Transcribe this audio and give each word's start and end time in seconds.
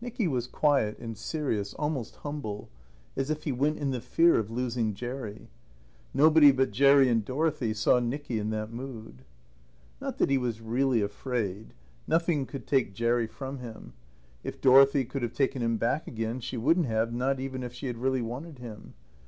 Nicky 0.00 0.28
was 0.28 0.46
quiet 0.46 0.96
and 1.00 1.18
serious, 1.18 1.74
almost 1.74 2.14
humble, 2.22 2.68
as 3.16 3.28
if 3.28 3.42
he 3.42 3.50
went 3.50 3.76
in 3.76 3.90
the 3.90 4.00
fear 4.00 4.38
of 4.38 4.48
losing 4.48 4.94
Jerry. 4.94 5.48
Nobody 6.14 6.52
but 6.52 6.70
Jerry 6.70 7.08
and 7.08 7.24
Dorothy 7.24 7.74
saw 7.74 7.98
Nicky 7.98 8.38
in 8.38 8.50
that 8.50 8.70
mood. 8.72 9.24
Not 10.00 10.18
that 10.18 10.30
he 10.30 10.38
was 10.38 10.60
really 10.60 11.00
afraid. 11.02 11.74
Nothing 12.06 12.46
could 12.46 12.68
take 12.68 12.94
Jerry 12.94 13.26
from 13.26 13.58
him. 13.58 13.94
If 14.44 14.60
Dorothy 14.60 15.04
could 15.04 15.22
have 15.22 15.32
taken 15.34 15.60
him 15.60 15.76
back 15.76 16.06
again 16.06 16.38
she 16.38 16.56
wouldn't 16.56 16.86
have, 16.86 17.12
not 17.12 17.40
even 17.40 17.64
if 17.64 17.72
she 17.74 17.88
had 17.88 17.98
really 17.98 18.22
wanted 18.22 18.60
him. 18.60 18.94